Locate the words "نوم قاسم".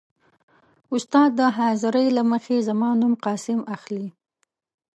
3.01-3.59